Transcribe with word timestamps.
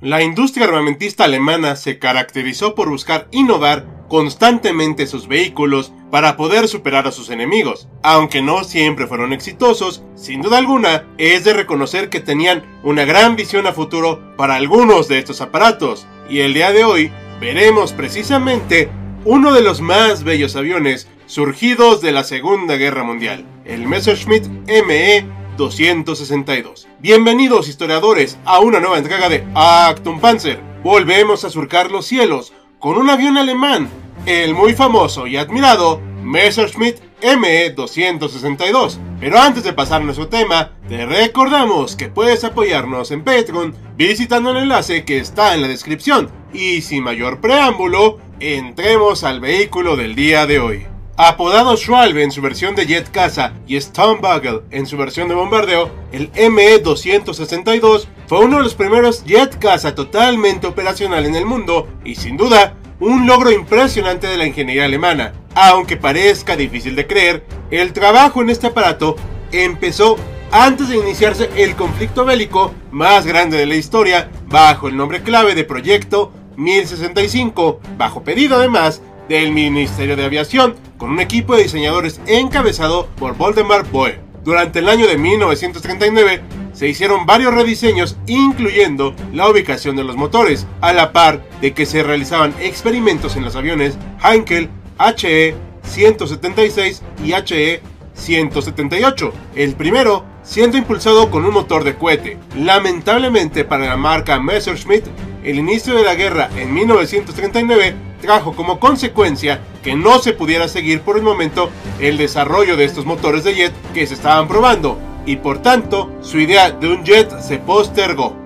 La 0.00 0.22
industria 0.22 0.66
armamentista 0.66 1.24
alemana 1.24 1.74
se 1.74 1.98
caracterizó 1.98 2.76
por 2.76 2.88
buscar 2.88 3.26
innovar 3.32 3.84
constantemente 4.08 5.08
sus 5.08 5.26
vehículos 5.26 5.92
para 6.12 6.36
poder 6.36 6.68
superar 6.68 7.08
a 7.08 7.10
sus 7.10 7.30
enemigos. 7.30 7.88
Aunque 8.04 8.40
no 8.40 8.62
siempre 8.62 9.08
fueron 9.08 9.32
exitosos, 9.32 10.04
sin 10.14 10.40
duda 10.40 10.58
alguna 10.58 11.04
es 11.18 11.42
de 11.42 11.52
reconocer 11.52 12.10
que 12.10 12.20
tenían 12.20 12.62
una 12.84 13.04
gran 13.04 13.34
visión 13.34 13.66
a 13.66 13.72
futuro 13.72 14.36
para 14.36 14.54
algunos 14.54 15.08
de 15.08 15.18
estos 15.18 15.40
aparatos. 15.40 16.06
Y 16.30 16.40
el 16.40 16.54
día 16.54 16.70
de 16.70 16.84
hoy 16.84 17.10
veremos 17.40 17.92
precisamente 17.92 18.88
uno 19.24 19.52
de 19.52 19.62
los 19.62 19.80
más 19.80 20.22
bellos 20.22 20.54
aviones 20.54 21.08
surgidos 21.26 22.00
de 22.02 22.12
la 22.12 22.22
Segunda 22.22 22.76
Guerra 22.76 23.02
Mundial, 23.02 23.44
el 23.64 23.88
Messerschmitt 23.88 24.46
ME 24.86 25.37
262. 25.58 26.86
Bienvenidos 27.00 27.68
historiadores 27.68 28.38
a 28.44 28.60
una 28.60 28.78
nueva 28.78 28.96
entrega 28.96 29.28
de 29.28 29.44
Actum 29.54 30.20
Panzer. 30.20 30.60
Volvemos 30.84 31.44
a 31.44 31.50
surcar 31.50 31.90
los 31.90 32.06
cielos 32.06 32.52
con 32.78 32.96
un 32.96 33.10
avión 33.10 33.36
alemán, 33.36 33.90
el 34.24 34.54
muy 34.54 34.72
famoso 34.72 35.26
y 35.26 35.36
admirado 35.36 36.00
Messerschmitt 36.22 37.00
ME 37.22 37.70
262. 37.70 39.00
Pero 39.18 39.38
antes 39.40 39.64
de 39.64 39.72
pasar 39.72 40.00
a 40.00 40.04
nuestro 40.04 40.28
tema, 40.28 40.70
te 40.88 41.04
recordamos 41.04 41.96
que 41.96 42.08
puedes 42.08 42.44
apoyarnos 42.44 43.10
en 43.10 43.24
Patreon 43.24 43.74
visitando 43.96 44.52
el 44.52 44.58
enlace 44.58 45.04
que 45.04 45.18
está 45.18 45.54
en 45.54 45.62
la 45.62 45.68
descripción. 45.68 46.30
Y 46.52 46.82
sin 46.82 47.02
mayor 47.02 47.40
preámbulo, 47.40 48.20
entremos 48.38 49.24
al 49.24 49.40
vehículo 49.40 49.96
del 49.96 50.14
día 50.14 50.46
de 50.46 50.60
hoy. 50.60 50.86
Apodado 51.20 51.76
Schwalbe 51.76 52.22
en 52.22 52.30
su 52.30 52.40
versión 52.40 52.76
de 52.76 52.86
jet 52.86 53.10
caza 53.10 53.52
y 53.66 53.76
Bugle 53.76 54.62
en 54.70 54.86
su 54.86 54.96
versión 54.96 55.26
de 55.26 55.34
bombardeo, 55.34 55.90
el 56.12 56.30
ME-262 56.30 58.06
fue 58.28 58.38
uno 58.38 58.58
de 58.58 58.62
los 58.62 58.76
primeros 58.76 59.24
jet 59.24 59.58
caza 59.58 59.96
totalmente 59.96 60.68
operacional 60.68 61.26
en 61.26 61.34
el 61.34 61.44
mundo 61.44 61.88
y 62.04 62.14
sin 62.14 62.36
duda 62.36 62.76
un 63.00 63.26
logro 63.26 63.50
impresionante 63.50 64.28
de 64.28 64.36
la 64.36 64.46
ingeniería 64.46 64.84
alemana. 64.84 65.32
Aunque 65.56 65.96
parezca 65.96 66.54
difícil 66.54 66.94
de 66.94 67.08
creer, 67.08 67.44
el 67.72 67.92
trabajo 67.92 68.40
en 68.40 68.50
este 68.50 68.68
aparato 68.68 69.16
empezó 69.50 70.16
antes 70.52 70.88
de 70.88 70.98
iniciarse 70.98 71.50
el 71.56 71.74
conflicto 71.74 72.24
bélico 72.24 72.72
más 72.92 73.26
grande 73.26 73.56
de 73.56 73.66
la 73.66 73.74
historia 73.74 74.30
bajo 74.46 74.86
el 74.86 74.96
nombre 74.96 75.20
clave 75.24 75.56
de 75.56 75.64
Proyecto 75.64 76.30
1065, 76.54 77.80
bajo 77.96 78.22
pedido 78.22 78.56
además 78.56 79.02
del 79.28 79.52
Ministerio 79.52 80.16
de 80.16 80.24
Aviación, 80.24 80.74
con 80.96 81.10
un 81.10 81.20
equipo 81.20 81.54
de 81.54 81.62
diseñadores 81.64 82.20
encabezado 82.26 83.08
por 83.18 83.36
Voldemar 83.36 83.88
Boe. 83.90 84.20
Durante 84.44 84.78
el 84.78 84.88
año 84.88 85.06
de 85.06 85.18
1939 85.18 86.42
se 86.72 86.88
hicieron 86.88 87.26
varios 87.26 87.54
rediseños 87.54 88.16
incluyendo 88.26 89.14
la 89.32 89.48
ubicación 89.48 89.96
de 89.96 90.04
los 90.04 90.16
motores, 90.16 90.66
a 90.80 90.92
la 90.92 91.12
par 91.12 91.42
de 91.60 91.74
que 91.74 91.86
se 91.86 92.02
realizaban 92.02 92.54
experimentos 92.60 93.36
en 93.36 93.44
los 93.44 93.56
aviones 93.56 93.98
Heinkel 94.22 94.70
HE 94.98 95.54
176 95.82 97.02
y 97.24 97.32
HE 97.32 97.82
178, 98.14 99.32
el 99.54 99.74
primero 99.74 100.24
siendo 100.42 100.78
impulsado 100.78 101.30
con 101.30 101.44
un 101.44 101.52
motor 101.52 101.84
de 101.84 101.94
cohete. 101.94 102.38
Lamentablemente 102.56 103.64
para 103.64 103.86
la 103.86 103.96
marca 103.96 104.40
Messerschmitt, 104.40 105.04
el 105.44 105.58
inicio 105.58 105.94
de 105.94 106.04
la 106.04 106.14
guerra 106.14 106.48
en 106.56 106.72
1939 106.72 107.94
trajo 108.20 108.54
como 108.54 108.78
consecuencia 108.80 109.60
que 109.82 109.94
no 109.94 110.18
se 110.18 110.32
pudiera 110.32 110.68
seguir 110.68 111.00
por 111.00 111.16
el 111.16 111.22
momento 111.22 111.70
el 112.00 112.16
desarrollo 112.16 112.76
de 112.76 112.84
estos 112.84 113.06
motores 113.06 113.44
de 113.44 113.54
jet 113.54 113.72
que 113.94 114.06
se 114.06 114.14
estaban 114.14 114.48
probando 114.48 114.98
y 115.26 115.36
por 115.36 115.60
tanto 115.60 116.10
su 116.20 116.38
idea 116.38 116.70
de 116.70 116.88
un 116.88 117.04
jet 117.04 117.40
se 117.40 117.58
postergó. 117.58 118.36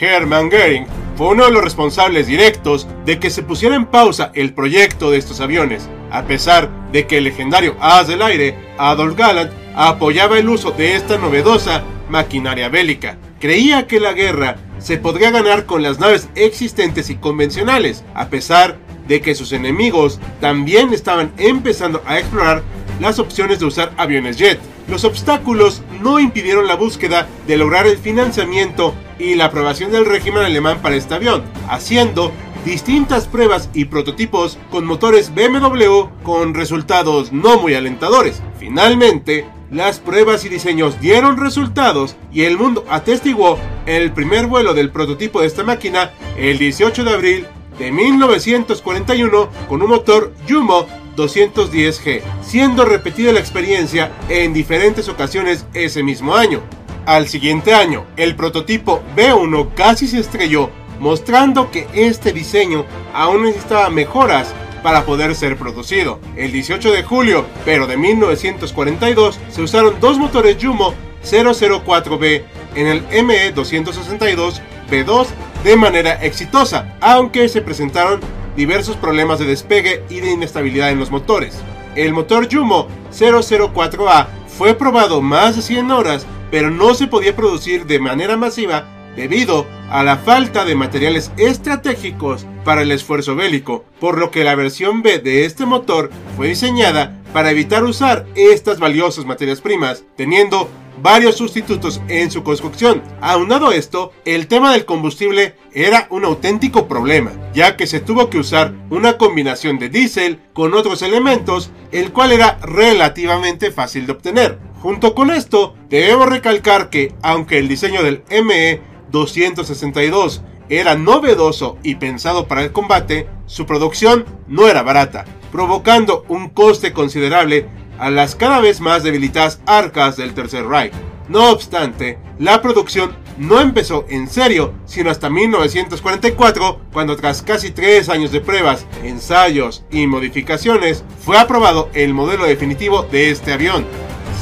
Hermann 0.00 0.48
Goering 0.48 0.86
fue 1.16 1.28
uno 1.28 1.44
de 1.44 1.50
los 1.50 1.62
responsables 1.62 2.26
directos 2.26 2.88
de 3.04 3.18
que 3.18 3.30
se 3.30 3.42
pusiera 3.42 3.76
en 3.76 3.86
pausa 3.86 4.32
el 4.34 4.54
proyecto 4.54 5.10
de 5.10 5.18
estos 5.18 5.40
aviones, 5.40 5.88
a 6.10 6.24
pesar 6.24 6.70
de 6.90 7.06
que 7.06 7.18
el 7.18 7.24
legendario 7.24 7.76
as 7.80 8.08
del 8.08 8.22
aire, 8.22 8.56
Adolf 8.78 9.16
Galland, 9.16 9.50
apoyaba 9.74 10.38
el 10.38 10.48
uso 10.48 10.70
de 10.70 10.94
esta 10.96 11.18
novedosa 11.18 11.82
maquinaria 12.08 12.68
bélica. 12.68 13.18
Creía 13.40 13.86
que 13.86 14.00
la 14.00 14.12
guerra 14.12 14.56
se 14.78 14.96
podría 14.96 15.30
ganar 15.30 15.66
con 15.66 15.82
las 15.82 15.98
naves 15.98 16.28
existentes 16.34 17.10
y 17.10 17.16
convencionales, 17.16 18.04
a 18.14 18.28
pesar 18.28 18.78
de 19.08 19.20
que 19.20 19.34
sus 19.34 19.52
enemigos 19.52 20.20
también 20.40 20.92
estaban 20.92 21.32
empezando 21.38 22.02
a 22.06 22.18
explorar 22.18 22.62
las 23.00 23.18
opciones 23.18 23.58
de 23.58 23.66
usar 23.66 23.92
aviones 23.96 24.38
jet. 24.38 24.60
Los 24.88 25.04
obstáculos 25.04 25.82
no 26.02 26.18
impidieron 26.18 26.66
la 26.66 26.76
búsqueda 26.76 27.28
de 27.46 27.56
lograr 27.56 27.86
el 27.86 27.98
financiamiento 27.98 28.94
y 29.18 29.34
la 29.34 29.46
aprobación 29.46 29.92
del 29.92 30.06
régimen 30.06 30.42
alemán 30.42 30.80
para 30.82 30.96
este 30.96 31.14
avión, 31.14 31.42
haciendo 31.68 32.32
distintas 32.64 33.26
pruebas 33.26 33.68
y 33.74 33.86
prototipos 33.86 34.58
con 34.70 34.84
motores 34.84 35.32
BMW 35.34 36.08
con 36.22 36.54
resultados 36.54 37.32
no 37.32 37.58
muy 37.58 37.74
alentadores. 37.74 38.42
Finalmente, 38.58 39.46
las 39.70 40.00
pruebas 40.00 40.44
y 40.44 40.48
diseños 40.48 41.00
dieron 41.00 41.38
resultados 41.38 42.16
y 42.32 42.42
el 42.42 42.58
mundo 42.58 42.84
atestiguó 42.90 43.58
el 43.86 44.12
primer 44.12 44.46
vuelo 44.46 44.74
del 44.74 44.90
prototipo 44.90 45.40
de 45.40 45.46
esta 45.46 45.64
máquina 45.64 46.10
el 46.36 46.58
18 46.58 47.04
de 47.04 47.10
abril 47.10 47.46
de 47.78 47.92
1941 47.92 49.48
con 49.68 49.82
un 49.82 49.88
motor 49.88 50.32
Jumo 50.48 50.86
210G, 51.16 52.22
siendo 52.42 52.84
repetida 52.84 53.32
la 53.32 53.40
experiencia 53.40 54.12
en 54.28 54.52
diferentes 54.52 55.08
ocasiones 55.08 55.66
ese 55.74 56.02
mismo 56.02 56.34
año. 56.34 56.60
Al 57.06 57.28
siguiente 57.28 57.74
año, 57.74 58.04
el 58.16 58.36
prototipo 58.36 59.02
B1 59.16 59.74
casi 59.74 60.06
se 60.06 60.20
estrelló, 60.20 60.70
mostrando 61.00 61.70
que 61.70 61.86
este 61.94 62.32
diseño 62.32 62.84
aún 63.12 63.44
necesitaba 63.44 63.90
mejoras 63.90 64.54
para 64.82 65.04
poder 65.04 65.34
ser 65.34 65.56
producido. 65.56 66.20
El 66.36 66.52
18 66.52 66.92
de 66.92 67.02
julio, 67.02 67.44
pero 67.64 67.86
de 67.86 67.96
1942, 67.96 69.40
se 69.50 69.62
usaron 69.62 69.94
dos 70.00 70.18
motores 70.18 70.56
Jumo 70.60 70.94
004B 71.24 72.42
en 72.74 72.86
el 72.86 73.08
ME262B2 73.08 75.26
de 75.64 75.76
manera 75.76 76.14
exitosa, 76.24 76.96
aunque 77.00 77.48
se 77.48 77.62
presentaron 77.62 78.20
diversos 78.56 78.96
problemas 78.96 79.38
de 79.38 79.46
despegue 79.46 80.04
y 80.10 80.20
de 80.20 80.32
inestabilidad 80.32 80.90
en 80.90 80.98
los 80.98 81.10
motores. 81.10 81.58
El 81.94 82.12
motor 82.12 82.48
Jumo 82.52 82.88
004A 83.12 84.26
fue 84.46 84.74
probado 84.74 85.20
más 85.20 85.56
de 85.56 85.62
100 85.62 85.90
horas, 85.90 86.26
pero 86.50 86.70
no 86.70 86.94
se 86.94 87.06
podía 87.06 87.34
producir 87.34 87.86
de 87.86 87.98
manera 87.98 88.36
masiva 88.36 88.86
debido 89.16 89.66
a 89.90 90.02
la 90.02 90.16
falta 90.16 90.64
de 90.64 90.74
materiales 90.74 91.32
estratégicos 91.36 92.46
para 92.64 92.82
el 92.82 92.92
esfuerzo 92.92 93.34
bélico, 93.34 93.84
por 94.00 94.18
lo 94.18 94.30
que 94.30 94.44
la 94.44 94.54
versión 94.54 95.02
B 95.02 95.18
de 95.18 95.44
este 95.44 95.66
motor 95.66 96.10
fue 96.36 96.48
diseñada 96.48 97.21
para 97.32 97.50
evitar 97.50 97.84
usar 97.84 98.26
estas 98.34 98.78
valiosas 98.78 99.24
materias 99.24 99.60
primas, 99.60 100.04
teniendo 100.16 100.68
varios 101.02 101.36
sustitutos 101.36 102.00
en 102.08 102.30
su 102.30 102.42
construcción. 102.42 103.02
Aunado 103.20 103.72
esto, 103.72 104.12
el 104.24 104.46
tema 104.46 104.72
del 104.72 104.84
combustible 104.84 105.56
era 105.72 106.06
un 106.10 106.24
auténtico 106.24 106.86
problema, 106.86 107.32
ya 107.54 107.76
que 107.76 107.86
se 107.86 108.00
tuvo 108.00 108.30
que 108.30 108.38
usar 108.38 108.74
una 108.90 109.18
combinación 109.18 109.78
de 109.78 109.88
diésel 109.88 110.40
con 110.52 110.74
otros 110.74 111.02
elementos, 111.02 111.70
el 111.90 112.12
cual 112.12 112.32
era 112.32 112.58
relativamente 112.62 113.72
fácil 113.72 114.06
de 114.06 114.12
obtener. 114.12 114.58
Junto 114.80 115.14
con 115.14 115.30
esto, 115.30 115.74
debemos 115.88 116.28
recalcar 116.28 116.90
que, 116.90 117.14
aunque 117.22 117.58
el 117.58 117.68
diseño 117.68 118.02
del 118.02 118.22
ME 118.44 118.80
262 119.10 120.42
era 120.68 120.94
novedoso 120.94 121.78
y 121.82 121.96
pensado 121.96 122.48
para 122.48 122.62
el 122.62 122.72
combate, 122.72 123.28
su 123.46 123.66
producción 123.66 124.24
no 124.48 124.68
era 124.68 124.82
barata, 124.82 125.24
provocando 125.52 126.24
un 126.28 126.48
coste 126.48 126.92
considerable 126.92 127.68
a 127.98 128.10
las 128.10 128.34
cada 128.34 128.58
vez 128.58 128.80
más 128.80 129.04
debilitadas 129.04 129.60
arcas 129.66 130.16
del 130.16 130.34
Tercer 130.34 130.66
Reich. 130.66 130.92
No 131.28 131.50
obstante, 131.50 132.18
la 132.38 132.60
producción 132.60 133.12
no 133.38 133.60
empezó 133.60 134.04
en 134.08 134.28
serio, 134.28 134.72
sino 134.86 135.10
hasta 135.10 135.30
1944, 135.30 136.80
cuando 136.92 137.16
tras 137.16 137.42
casi 137.42 137.70
tres 137.70 138.08
años 138.08 138.32
de 138.32 138.40
pruebas, 138.40 138.86
ensayos 139.04 139.84
y 139.90 140.06
modificaciones, 140.06 141.04
fue 141.24 141.38
aprobado 141.38 141.88
el 141.94 142.12
modelo 142.12 142.44
definitivo 142.44 143.04
de 143.04 143.30
este 143.30 143.52
avión. 143.52 143.84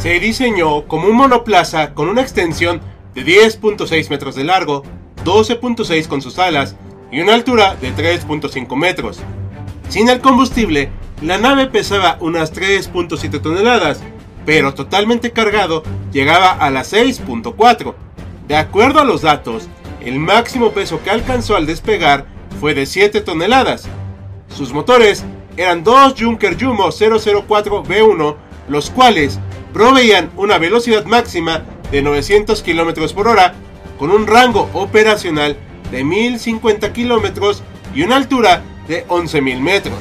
Se 0.00 0.18
diseñó 0.20 0.86
como 0.86 1.08
un 1.08 1.16
monoplaza 1.16 1.92
con 1.92 2.08
una 2.08 2.22
extensión 2.22 2.80
de 3.14 3.24
10.6 3.24 4.08
metros 4.08 4.34
de 4.34 4.44
largo, 4.44 4.82
12.6 5.24 6.06
con 6.08 6.22
sus 6.22 6.38
alas 6.38 6.76
y 7.12 7.20
una 7.20 7.34
altura 7.34 7.76
de 7.76 7.92
3.5 7.94 8.76
metros. 8.76 9.20
Sin 9.88 10.08
el 10.08 10.20
combustible, 10.20 10.90
La 11.22 11.36
nave 11.36 11.66
pesaba 11.66 12.16
unas 12.20 12.54
3.7 12.54 13.42
toneladas, 13.42 14.00
pero 14.46 14.72
totalmente 14.72 15.32
cargado 15.32 15.82
llegaba 16.12 16.50
a 16.50 16.70
las 16.70 16.94
6.4. 16.94 17.94
De 18.48 18.56
acuerdo 18.56 19.00
a 19.00 19.04
los 19.04 19.20
datos, 19.20 19.68
el 20.00 20.18
máximo 20.18 20.72
peso 20.72 21.02
que 21.02 21.10
alcanzó 21.10 21.56
al 21.56 21.66
despegar 21.66 22.24
fue 22.58 22.72
de 22.72 22.86
7 22.86 23.20
toneladas. 23.20 23.86
Sus 24.48 24.72
motores 24.72 25.24
eran 25.58 25.84
dos 25.84 26.14
Junker 26.18 26.56
Jumo 26.58 26.88
004B1, 26.88 28.36
los 28.70 28.88
cuales 28.88 29.38
proveían 29.74 30.30
una 30.36 30.56
velocidad 30.56 31.04
máxima 31.04 31.64
de 31.92 32.00
900 32.00 32.62
km 32.62 33.12
por 33.12 33.28
hora 33.28 33.52
con 33.98 34.10
un 34.10 34.26
rango 34.26 34.70
operacional 34.72 35.58
de 35.90 36.02
1050 36.02 36.94
km 36.94 37.62
y 37.94 38.02
una 38.02 38.16
altura 38.16 38.62
de 38.88 39.06
11.000 39.06 39.60
metros. 39.60 39.98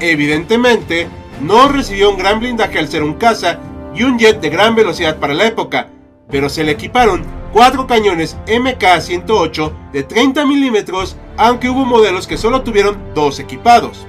Evidentemente, 0.00 1.08
no 1.40 1.68
recibió 1.68 2.10
un 2.10 2.18
gran 2.18 2.40
blindaje 2.40 2.78
al 2.78 2.88
ser 2.88 3.02
un 3.02 3.14
caza 3.14 3.58
y 3.94 4.02
un 4.02 4.18
jet 4.18 4.40
de 4.40 4.50
gran 4.50 4.74
velocidad 4.74 5.18
para 5.18 5.34
la 5.34 5.46
época, 5.46 5.88
pero 6.30 6.48
se 6.48 6.64
le 6.64 6.72
equiparon 6.72 7.22
cuatro 7.52 7.86
cañones 7.86 8.36
MK-108 8.46 9.72
de 9.92 10.02
30 10.02 10.44
milímetros, 10.46 11.16
aunque 11.36 11.68
hubo 11.68 11.84
modelos 11.84 12.26
que 12.26 12.36
solo 12.36 12.62
tuvieron 12.62 12.98
dos 13.14 13.38
equipados. 13.38 14.06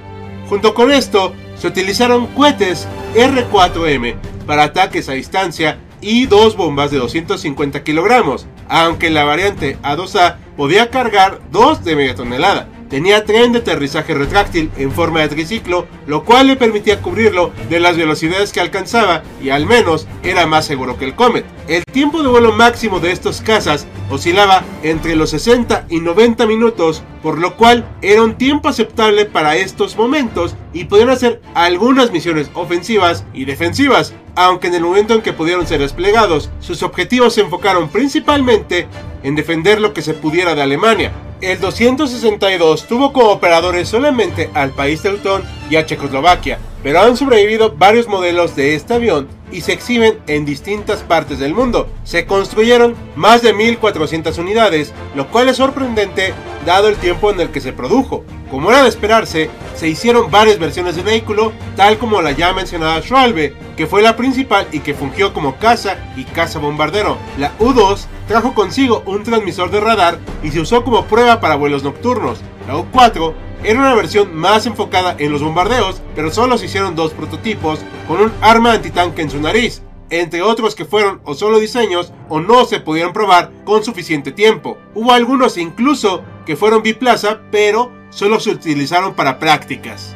Junto 0.48 0.74
con 0.74 0.90
esto, 0.90 1.32
se 1.56 1.68
utilizaron 1.68 2.26
cohetes 2.28 2.86
R4M 3.14 4.14
para 4.46 4.64
ataques 4.64 5.08
a 5.08 5.12
distancia 5.12 5.78
y 6.00 6.26
dos 6.26 6.56
bombas 6.56 6.90
de 6.90 6.98
250 6.98 7.82
kilogramos, 7.82 8.46
aunque 8.68 9.10
la 9.10 9.24
variante 9.24 9.78
A2A 9.82 10.36
podía 10.56 10.90
cargar 10.90 11.40
dos 11.50 11.84
de 11.84 11.96
media 11.96 12.14
tonelada. 12.14 12.68
Tenía 12.88 13.24
tren 13.24 13.52
de 13.52 13.58
aterrizaje 13.58 14.14
retráctil 14.14 14.70
en 14.76 14.92
forma 14.92 15.20
de 15.20 15.28
triciclo, 15.28 15.86
lo 16.06 16.24
cual 16.24 16.46
le 16.46 16.56
permitía 16.56 17.02
cubrirlo 17.02 17.50
de 17.68 17.80
las 17.80 17.96
velocidades 17.96 18.52
que 18.52 18.60
alcanzaba 18.60 19.24
y 19.42 19.50
al 19.50 19.66
menos 19.66 20.06
era 20.22 20.46
más 20.46 20.66
seguro 20.66 20.96
que 20.96 21.04
el 21.04 21.16
Comet. 21.16 21.44
El 21.66 21.84
tiempo 21.84 22.22
de 22.22 22.28
vuelo 22.28 22.52
máximo 22.52 23.00
de 23.00 23.10
estos 23.10 23.40
cazas 23.40 23.88
oscilaba 24.08 24.62
entre 24.84 25.16
los 25.16 25.30
60 25.30 25.86
y 25.88 25.98
90 25.98 26.46
minutos, 26.46 27.02
por 27.24 27.38
lo 27.38 27.56
cual 27.56 27.84
era 28.02 28.22
un 28.22 28.36
tiempo 28.36 28.68
aceptable 28.68 29.24
para 29.24 29.56
estos 29.56 29.96
momentos 29.96 30.54
y 30.72 30.84
podían 30.84 31.10
hacer 31.10 31.42
algunas 31.54 32.12
misiones 32.12 32.50
ofensivas 32.54 33.24
y 33.34 33.46
defensivas, 33.46 34.14
aunque 34.36 34.68
en 34.68 34.74
el 34.74 34.84
momento 34.84 35.14
en 35.14 35.22
que 35.22 35.32
pudieron 35.32 35.66
ser 35.66 35.80
desplegados, 35.80 36.50
sus 36.60 36.84
objetivos 36.84 37.34
se 37.34 37.40
enfocaron 37.40 37.88
principalmente 37.88 38.86
en 39.24 39.34
defender 39.34 39.80
lo 39.80 39.92
que 39.92 40.02
se 40.02 40.14
pudiera 40.14 40.54
de 40.54 40.62
Alemania. 40.62 41.12
El 41.40 41.60
262 41.60 42.86
tuvo 42.86 43.12
como 43.12 43.30
operadores 43.30 43.88
solamente 43.88 44.50
al 44.54 44.70
país 44.70 45.02
teutón 45.02 45.44
y 45.68 45.76
a 45.76 45.84
Checoslovaquia, 45.84 46.58
pero 46.86 47.00
han 47.00 47.16
sobrevivido 47.16 47.74
varios 47.76 48.06
modelos 48.06 48.54
de 48.54 48.76
este 48.76 48.94
avión 48.94 49.26
y 49.50 49.62
se 49.62 49.72
exhiben 49.72 50.20
en 50.28 50.44
distintas 50.44 51.02
partes 51.02 51.40
del 51.40 51.52
mundo. 51.52 51.88
Se 52.04 52.26
construyeron 52.26 52.94
más 53.16 53.42
de 53.42 53.52
1400 53.52 54.38
unidades, 54.38 54.92
lo 55.16 55.26
cual 55.26 55.48
es 55.48 55.56
sorprendente 55.56 56.32
dado 56.64 56.86
el 56.86 56.94
tiempo 56.94 57.32
en 57.32 57.40
el 57.40 57.50
que 57.50 57.60
se 57.60 57.72
produjo. 57.72 58.22
Como 58.52 58.70
era 58.70 58.84
de 58.84 58.88
esperarse, 58.88 59.50
se 59.74 59.88
hicieron 59.88 60.30
varias 60.30 60.60
versiones 60.60 60.94
del 60.94 61.06
vehículo, 61.06 61.52
tal 61.74 61.98
como 61.98 62.22
la 62.22 62.30
ya 62.30 62.52
mencionada 62.52 63.02
Schwalbe, 63.02 63.56
que 63.76 63.88
fue 63.88 64.00
la 64.00 64.14
principal 64.14 64.68
y 64.70 64.78
que 64.78 64.94
fungió 64.94 65.34
como 65.34 65.56
caza 65.56 65.96
y 66.16 66.22
caza 66.22 66.60
bombardero. 66.60 67.18
La 67.36 67.50
U-2 67.58 68.06
trajo 68.28 68.54
consigo 68.54 69.02
un 69.06 69.24
transmisor 69.24 69.72
de 69.72 69.80
radar 69.80 70.20
y 70.44 70.52
se 70.52 70.60
usó 70.60 70.84
como 70.84 71.06
prueba 71.06 71.40
para 71.40 71.56
vuelos 71.56 71.82
nocturnos. 71.82 72.38
La 72.68 72.76
U-4 72.76 73.34
era 73.66 73.80
una 73.80 73.94
versión 73.94 74.32
más 74.32 74.64
enfocada 74.66 75.16
en 75.18 75.32
los 75.32 75.42
bombardeos, 75.42 76.00
pero 76.14 76.30
solo 76.30 76.56
se 76.56 76.66
hicieron 76.66 76.94
dos 76.94 77.12
prototipos 77.12 77.80
con 78.06 78.20
un 78.20 78.32
arma 78.40 78.72
antitanque 78.72 79.22
en 79.22 79.30
su 79.30 79.40
nariz, 79.40 79.82
entre 80.08 80.40
otros 80.40 80.76
que 80.76 80.84
fueron 80.84 81.20
o 81.24 81.34
solo 81.34 81.58
diseños 81.58 82.12
o 82.28 82.40
no 82.40 82.64
se 82.64 82.78
pudieron 82.78 83.12
probar 83.12 83.50
con 83.64 83.82
suficiente 83.82 84.30
tiempo. 84.30 84.78
Hubo 84.94 85.12
algunos 85.12 85.58
incluso 85.58 86.22
que 86.46 86.54
fueron 86.54 86.84
biplaza, 86.84 87.40
pero 87.50 87.90
solo 88.10 88.38
se 88.38 88.50
utilizaron 88.50 89.14
para 89.14 89.40
prácticas. 89.40 90.14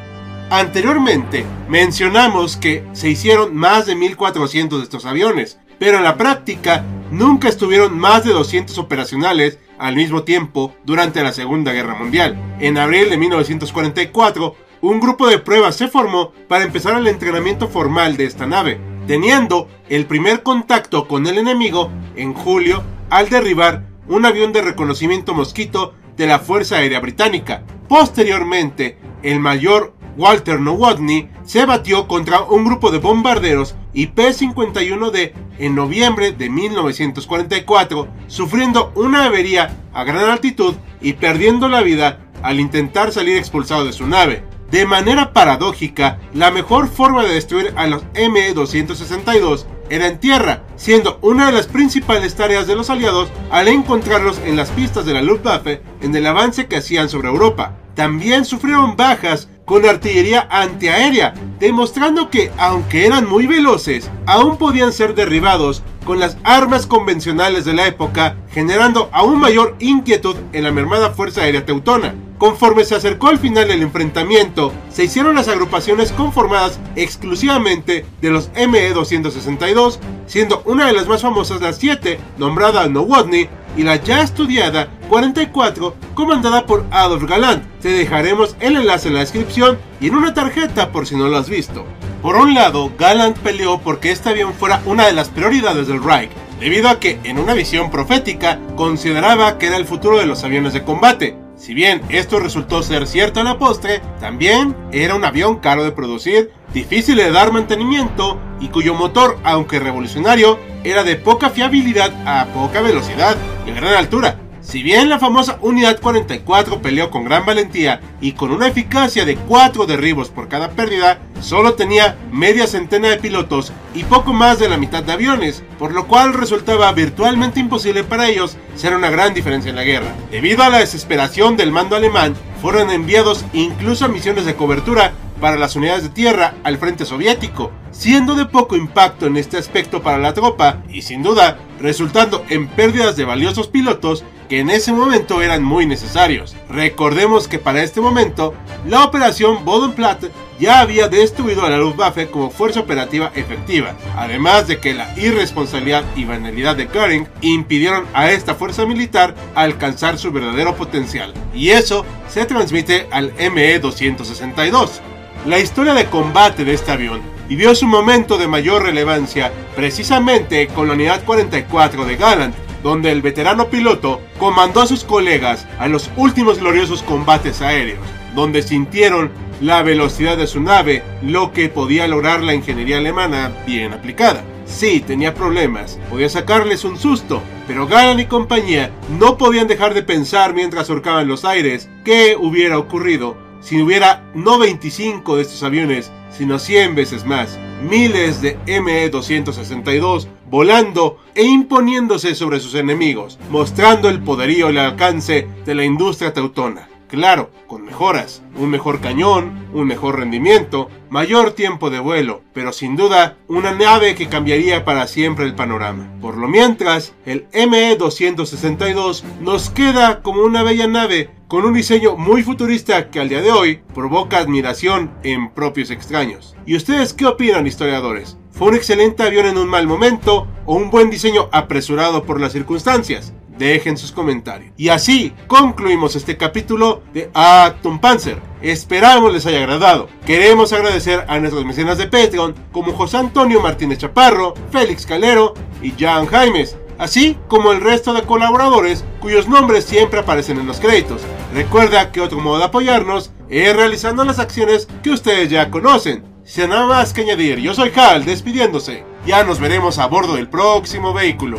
Anteriormente 0.49 1.45
mencionamos 1.69 2.57
que 2.57 2.85
se 2.93 3.11
hicieron 3.11 3.57
más 3.57 3.87
de 3.87 3.97
1400 3.97 4.79
de 4.79 4.85
estos 4.85 5.07
aviones, 5.07 5.59
pero 5.81 5.97
en 5.97 6.05
la 6.05 6.17
práctica 6.17 6.85
nunca 7.11 7.49
estuvieron 7.49 7.99
más 7.99 8.25
de 8.25 8.33
200 8.33 8.77
operacionales 8.79 9.59
al 9.79 9.97
mismo 9.97 10.23
tiempo 10.23 10.75
durante 10.85 11.23
la 11.23 11.33
Segunda 11.33 11.73
Guerra 11.73 11.95
Mundial. 11.95 12.37
En 12.61 12.79
abril 12.79 13.11
de 13.11 13.17
1944, 13.17 14.55
un 14.83 15.01
grupo 15.01 15.29
de 15.29 15.39
pruebas 15.39 15.77
se 15.77 15.89
formó 15.89 16.33
para 16.49 16.65
empezar 16.65 16.97
el 16.97 17.07
entrenamiento 17.07 17.69
formal 17.69 18.17
de 18.17 18.25
esta 18.25 18.47
nave, 18.47 18.81
teniendo 19.07 19.69
el 19.89 20.07
primer 20.07 20.43
contacto 20.43 21.07
con 21.07 21.27
el 21.27 21.39
enemigo 21.39 21.91
en 22.17 22.35
julio 22.35 22.83
al 23.11 23.29
derribar 23.29 23.85
un 24.09 24.25
avión 24.25 24.53
de 24.53 24.63
reconocimiento 24.63 25.35
mosquito 25.35 25.95
de 26.17 26.27
la 26.27 26.39
Fuerza 26.39 26.77
Aérea 26.77 27.01
Británica. 27.01 27.63
Posteriormente, 27.89 28.99
el 29.23 29.41
mayor 29.41 29.95
Walter 30.17 30.61
Nowotny 30.61 31.29
se 31.45 31.65
batió 31.67 32.07
contra 32.09 32.43
un 32.43 32.65
grupo 32.65 32.91
de 32.91 32.99
bombarderos 32.99 33.75
y 33.93 34.09
P-51D 34.09 35.33
en 35.61 35.75
noviembre 35.75 36.33
de 36.33 36.51
1944, 36.51 38.09
sufriendo 38.27 38.93
una 38.95 39.27
avería 39.27 39.77
a 39.93 40.05
gran 40.05 40.31
altitud 40.31 40.75
y 41.01 41.13
perdiendo 41.15 41.69
la 41.69 41.83
vida 41.83 42.27
al 42.43 42.59
intentar 42.59 43.13
salir 43.13 43.37
expulsado 43.37 43.85
de 43.85 43.93
su 43.93 44.07
nave. 44.07 44.43
De 44.71 44.87
manera 44.87 45.33
paradójica, 45.33 46.19
la 46.33 46.51
mejor 46.51 46.89
forma 46.89 47.25
de 47.25 47.35
destruir 47.35 47.73
a 47.77 47.87
los 47.87 48.05
ME-262 48.15 49.67
era 49.91 50.07
en 50.07 50.21
tierra, 50.21 50.63
siendo 50.77 51.19
una 51.23 51.47
de 51.47 51.53
las 51.53 51.67
principales 51.67 52.37
tareas 52.37 52.69
de 52.69 52.77
los 52.77 52.89
aliados 52.89 53.29
al 53.51 53.67
encontrarlos 53.67 54.41
en 54.45 54.57
las 54.57 54.71
pistas 54.71 55.05
de 55.05 55.13
la 55.13 55.23
Luftwaffe 55.23 55.83
en 56.01 56.15
el 56.15 56.27
avance 56.27 56.67
que 56.67 56.77
hacían 56.77 57.09
sobre 57.09 57.29
Europa. 57.29 57.77
También 57.97 58.45
sufrieron 58.45 58.97
bajas 58.97 59.49
con 59.71 59.87
artillería 59.87 60.49
antiaérea, 60.51 61.33
demostrando 61.61 62.29
que, 62.29 62.51
aunque 62.59 63.07
eran 63.07 63.29
muy 63.29 63.47
veloces, 63.47 64.11
aún 64.27 64.57
podían 64.57 64.93
ser 64.93 65.15
derribados 65.15 65.85
con 66.05 66.19
las 66.19 66.39
armas 66.43 66.89
convencionales 66.89 67.65
de 67.65 67.75
la 67.75 67.87
época, 67.87 68.35
generando 68.51 69.09
aún 69.13 69.39
mayor 69.39 69.77
inquietud 69.79 70.35
en 70.53 70.65
la 70.65 70.73
mermada 70.73 71.11
Fuerza 71.11 71.43
Aérea 71.43 71.65
Teutona. 71.65 72.17
Conforme 72.37 72.85
se 72.85 72.97
acercó 72.97 73.29
al 73.29 73.39
final 73.39 73.69
del 73.69 73.83
enfrentamiento, 73.83 74.73
se 74.91 75.05
hicieron 75.05 75.37
las 75.37 75.47
agrupaciones 75.47 76.11
conformadas 76.11 76.81
exclusivamente 76.97 78.05
de 78.21 78.31
los 78.31 78.51
ME-262, 78.55 79.99
siendo 80.27 80.63
una 80.65 80.89
de 80.89 80.95
las 80.95 81.07
más 81.07 81.23
famosas 81.23 81.61
la 81.61 81.73
7, 81.73 82.19
nombrada 82.39 82.89
Nowotny, 82.89 83.49
y 83.77 83.83
la 83.83 83.97
ya 83.97 84.23
estudiada 84.23 84.89
44, 85.09 85.95
comandada 86.15 86.67
por 86.67 86.85
Adolf 86.91 87.25
Galland. 87.25 87.63
Te 87.81 87.91
dejaremos 87.91 88.57
el 88.61 88.77
enlace 88.77 89.09
en 89.09 89.15
la 89.15 89.21
descripción 89.21 89.79
y 90.01 90.09
en 90.09 90.15
una 90.15 90.35
tarjeta 90.35 90.93
por 90.93 91.07
si 91.07 91.17
no 91.17 91.29
lo 91.29 91.37
has 91.37 91.49
visto. 91.49 91.85
Por 92.23 92.37
un 92.37 92.55
lado, 92.55 92.93
Galland 92.99 93.39
peleó 93.39 93.81
porque 93.81 94.11
este 94.11 94.29
avión 94.29 94.53
fuera 94.53 94.83
una 94.85 95.07
de 95.07 95.13
las 95.13 95.31
prioridades 95.31 95.87
del 95.87 96.03
Reich, 96.03 96.31
debido 96.61 96.91
a 96.91 97.01
que, 97.01 97.19
en 97.25 97.39
una 97.39 97.55
visión 97.55 97.91
profética, 97.91 98.61
consideraba 98.77 99.57
que 99.57 99.69
era 99.69 99.79
el 99.79 99.87
futuro 99.87 100.19
de 100.19 100.27
los 100.27 100.45
aviones 100.45 100.75
de 100.75 100.85
combate. 100.85 101.37
Si 101.57 101.75
bien 101.75 102.03
esto 102.09 102.39
resultó 102.39 102.83
ser 102.83 103.07
cierto 103.07 103.41
a 103.41 103.45
la 103.45 103.59
postre, 103.59 104.01
también 104.21 104.77
era 104.93 105.15
un 105.15 105.25
avión 105.25 105.61
caro 105.61 105.83
de 105.83 105.93
producir, 105.93 106.51
difícil 106.73 107.17
de 107.17 107.31
dar 107.31 107.53
mantenimiento 107.53 108.39
y 108.61 108.69
cuyo 108.69 108.95
motor, 108.95 109.39
aunque 109.45 109.79
revolucionario, 109.79 110.59
era 110.85 111.05
de 111.05 111.17
poca 111.17 111.51
fiabilidad 111.51 112.13
a 112.27 112.47
poca 112.47 112.81
velocidad 112.81 113.37
gran 113.75 113.95
altura. 113.95 114.39
Si 114.63 114.83
bien 114.83 115.09
la 115.09 115.19
famosa 115.19 115.59
Unidad 115.63 116.01
44 116.01 116.83
peleó 116.83 117.11
con 117.11 117.25
gran 117.25 117.47
valentía 117.47 118.01
y 118.21 118.33
con 118.33 118.53
una 118.53 118.69
eficacia 118.69 119.25
de 119.25 119.37
4 119.37 119.87
derribos 119.87 120.29
por 120.29 120.49
cada 120.49 120.71
pérdida, 120.73 121.19
solo 121.41 121.75
tenía 121.75 122.19
media 122.31 122.67
centena 122.67 123.09
de 123.09 123.17
pilotos 123.17 123.73
y 123.95 124.05
poco 124.05 124.35
más 124.35 124.59
de 124.59 124.69
la 124.69 124.77
mitad 124.77 125.03
de 125.03 125.13
aviones, 125.13 125.63
por 125.79 125.93
lo 125.93 126.07
cual 126.07 126.35
resultaba 126.35 126.93
virtualmente 126.93 127.59
imposible 127.59 128.05
para 128.05 128.29
ellos 128.29 128.59
ser 128.77 128.95
una 128.95 129.09
gran 129.09 129.33
diferencia 129.33 129.71
en 129.71 129.77
la 129.77 129.85
guerra. 129.85 130.15
Debido 130.31 130.63
a 130.63 130.69
la 130.69 130.79
desesperación 130.79 131.57
del 131.57 131.73
mando 131.73 131.97
alemán, 131.97 132.35
fueron 132.61 132.91
enviados 132.91 133.47
incluso 133.55 134.05
a 134.05 134.09
misiones 134.09 134.45
de 134.45 134.55
cobertura 134.55 135.15
para 135.41 135.57
las 135.57 135.77
unidades 135.77 136.03
de 136.03 136.11
tierra 136.11 136.55
al 136.63 136.79
frente 136.79 137.05
soviético, 137.05 137.73
siendo 137.91 138.35
de 138.35 138.47
poco 138.47 138.77
impacto 138.77 139.27
en 139.27 139.37
este 139.37 139.57
aspecto 139.57 140.03
para 140.03 140.19
la 140.19 140.35
tropa 140.35 140.83
y 140.89 141.03
sin 141.03 141.23
duda 141.23 141.59
resultando 141.81 142.45
en 142.49 142.69
pérdidas 142.69 143.17
de 143.17 143.25
valiosos 143.25 143.69
pilotos 143.69 144.25
que 144.49 144.59
en 144.59 144.69
ese 144.69 144.93
momento 144.93 145.43
eran 145.43 145.63
muy 145.63 145.87
necesarios. 145.87 146.57
Recordemos 146.69 147.49
que 147.49 147.59
para 147.59 147.83
este 147.83 148.01
momento 148.01 148.53
la 148.87 149.05
operación 149.05 149.65
Bodenplatte 149.65 150.31
ya 150.59 150.81
había 150.81 151.09
destruido 151.09 151.65
a 151.65 151.71
la 151.71 151.79
Luftwaffe 151.79 152.29
como 152.31 152.51
fuerza 152.51 152.81
operativa 152.81 153.33
efectiva, 153.35 153.95
además 154.17 154.67
de 154.67 154.79
que 154.79 154.93
la 154.93 155.19
irresponsabilidad 155.19 156.05
y 156.17 156.25
banalidad 156.25 156.77
de 156.77 156.87
Göring 156.87 157.29
impidieron 157.41 158.05
a 158.13 158.31
esta 158.31 158.55
fuerza 158.55 158.85
militar 158.85 159.35
alcanzar 159.55 160.19
su 160.19 160.33
verdadero 160.33 160.77
potencial, 160.77 161.33
y 161.55 161.71
eso 161.71 162.05
se 162.29 162.45
transmite 162.45 163.07
al 163.11 163.33
ME-262. 163.39 165.01
La 165.47 165.59
historia 165.59 165.95
de 165.95 166.05
combate 166.05 166.67
de 166.67 166.75
este 166.75 166.93
avión 166.93 167.23
vivió 167.49 167.75
su 167.75 167.87
momento 167.87 168.37
de 168.37 168.47
mayor 168.47 168.83
relevancia 168.83 169.51
precisamente 169.75 170.67
con 170.67 170.87
la 170.87 170.93
unidad 170.93 171.25
44 171.25 172.05
de 172.05 172.17
Gallant, 172.17 172.55
donde 172.83 173.11
el 173.11 173.23
veterano 173.23 173.71
piloto 173.71 174.21
comandó 174.39 174.83
a 174.83 174.87
sus 174.87 175.03
colegas 175.03 175.67
a 175.79 175.89
los 175.89 176.11
últimos 176.19 176.59
gloriosos 176.59 177.03
combates 177.03 177.63
aéreos, 177.63 178.01
donde 178.35 178.61
sintieron 178.61 179.31
la 179.63 179.83
velocidad 179.83 180.37
de 180.37 180.47
su 180.47 180.61
nave, 180.61 181.03
lo 181.23 181.53
que 181.55 181.71
podía 181.71 182.07
lograr 182.07 182.43
la 182.43 182.53
ingeniería 182.53 182.99
alemana 182.99 183.51
bien 183.67 183.95
aplicada. 183.95 184.45
Sí, 184.67 185.01
tenía 185.01 185.33
problemas, 185.33 185.99
podía 186.11 186.29
sacarles 186.29 186.85
un 186.85 186.99
susto, 186.99 187.43
pero 187.67 187.87
Galan 187.87 188.21
y 188.21 188.27
compañía 188.27 188.91
no 189.19 189.39
podían 189.39 189.69
dejar 189.69 189.95
de 189.95 190.03
pensar 190.03 190.53
mientras 190.53 190.87
surcaban 190.87 191.29
los 191.29 191.47
aires 191.47 191.89
qué 192.05 192.37
hubiera 192.39 192.79
ocurrido 192.79 193.50
si 193.61 193.81
hubiera 193.81 194.25
no 194.35 194.59
25 194.59 195.37
de 195.37 195.43
estos 195.43 195.63
aviones, 195.63 196.11
sino 196.31 196.59
100 196.59 196.95
veces 196.95 197.25
más, 197.25 197.59
miles 197.83 198.41
de 198.43 198.59
ME-262 198.67 200.29
volando 200.51 201.19
e 201.35 201.45
imponiéndose 201.45 202.35
sobre 202.35 202.61
sus 202.61 202.75
enemigos, 202.75 203.39
mostrando 203.51 204.09
el 204.09 204.21
poderío 204.21 204.69
y 204.69 204.73
el 204.73 204.79
alcance 204.79 205.49
de 205.65 205.75
la 205.75 205.85
industria 205.85 206.33
teutona. 206.33 206.89
Claro, 207.09 207.51
con 207.67 207.85
mejoras, 207.85 208.41
un 208.57 208.71
mejor 208.71 209.01
cañón, 209.01 209.67
un 209.73 209.87
mejor 209.89 210.21
rendimiento, 210.21 210.89
mayor 211.09 211.53
tiempo 211.53 211.91
de 211.91 211.99
vuelo, 211.99 212.43
pero 212.53 212.73
sin 212.73 212.95
duda 212.95 213.37
una 213.49 213.73
nave 213.73 214.15
que 214.15 214.29
cambiaría 214.29 214.85
para 214.85 215.09
siempre 215.09 215.45
el 215.45 215.57
panorama. 215.57 216.09
Por 216.21 216.37
lo 216.37 216.47
mientras, 216.47 217.13
el 217.27 217.49
ME-262 217.53 219.25
nos 219.41 219.71
queda 219.71 220.23
como 220.23 220.43
una 220.43 220.63
bella 220.63 220.87
nave 220.87 221.31
con 221.51 221.65
un 221.65 221.75
diseño 221.75 222.17
muy 222.17 222.45
futurista 222.45 223.11
que 223.11 223.19
al 223.19 223.29
día 223.29 223.43
de 223.43 223.51
hoy 223.51 223.81
provoca 223.93 224.39
admiración 224.39 225.11
en 225.25 225.51
propios 225.51 225.91
extraños. 225.91 226.55
¿Y 226.65 226.77
ustedes 226.77 227.13
qué 227.13 227.27
opinan, 227.27 227.67
historiadores? 227.67 228.39
¿Fue 228.53 228.69
un 228.69 228.77
excelente 228.77 229.25
avión 229.25 229.47
en 229.47 229.59
un 229.59 229.69
mal 229.69 229.89
momento 229.89 230.47
o 230.65 230.77
un 230.77 230.91
buen 230.91 231.11
diseño 231.11 231.49
apresurado 231.51 232.23
por 232.23 232.41
las 232.41 232.53
circunstancias? 232.53 233.33
Dejen 233.59 233.99
sus 233.99 234.13
comentarios. 234.13 234.73
Y 234.77 234.91
así 234.91 235.33
concluimos 235.49 236.15
este 236.15 236.37
capítulo 236.37 237.03
de 237.13 237.31
Atom 237.35 237.99
Panzer. 237.99 238.39
Esperamos 238.63 239.33
les 239.33 239.45
haya 239.45 239.59
agradado. 239.59 240.09
Queremos 240.25 240.73
agradecer 240.73 241.25
a 241.27 241.41
nuestros 241.41 241.65
mecenas 241.65 241.99
de 241.99 242.07
Patreon 242.07 242.55
como 242.71 242.93
José 242.93 243.17
Antonio 243.17 243.61
Martínez 243.61 243.99
Chaparro, 243.99 244.55
Félix 244.71 245.05
Calero 245.05 245.55
y 245.83 245.91
Jan 245.99 246.27
Jaimes, 246.27 246.77
así 247.01 247.39
como 247.49 247.73
el 247.73 247.81
resto 247.81 248.13
de 248.13 248.23
colaboradores 248.23 249.05
cuyos 249.21 249.49
nombres 249.49 249.87
siempre 249.87 250.21
aparecen 250.21 250.59
en 250.61 250.67
los 250.67 250.79
créditos. 250.79 251.23
Recuerda 251.55 252.13
que 252.13 252.21
otro 252.21 252.39
modo 252.41 252.59
de 252.59 252.65
apoyarnos 252.65 253.33
es 253.49 253.75
realizando 253.75 254.23
las 254.25 254.39
acciones 254.39 254.87
que 255.03 255.11
ustedes 255.11 255.49
ya 255.51 255.71
conocen. 255.71 256.23
Sin 256.45 256.69
nada 256.69 256.87
más 256.87 257.13
que 257.13 257.23
añadir, 257.23 257.59
yo 257.59 257.75
soy 257.75 257.91
Hal 257.97 258.25
despidiéndose. 258.25 259.05
Ya 259.27 259.45
nos 259.45 259.61
veremos 259.61 259.99
a 259.99 260.07
bordo 260.07 260.37
del 260.37 260.49
próximo 260.49 261.15
vehículo. 261.15 261.59